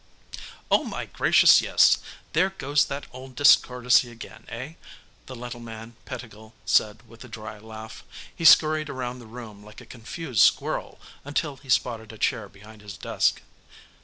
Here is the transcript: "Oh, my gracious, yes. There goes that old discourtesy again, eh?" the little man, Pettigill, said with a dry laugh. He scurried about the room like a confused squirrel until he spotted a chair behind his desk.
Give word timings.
"Oh, 0.71 0.83
my 0.83 1.05
gracious, 1.05 1.61
yes. 1.61 1.99
There 2.33 2.49
goes 2.49 2.85
that 2.85 3.05
old 3.11 3.35
discourtesy 3.35 4.09
again, 4.11 4.45
eh?" 4.49 4.73
the 5.27 5.35
little 5.35 5.59
man, 5.59 5.95
Pettigill, 6.05 6.55
said 6.65 7.07
with 7.07 7.23
a 7.23 7.27
dry 7.27 7.59
laugh. 7.59 8.03
He 8.35 8.43
scurried 8.43 8.89
about 8.89 9.19
the 9.19 9.27
room 9.27 9.63
like 9.63 9.79
a 9.79 9.85
confused 9.85 10.41
squirrel 10.41 10.99
until 11.23 11.57
he 11.57 11.69
spotted 11.69 12.11
a 12.11 12.17
chair 12.17 12.49
behind 12.49 12.81
his 12.81 12.97
desk. 12.97 13.43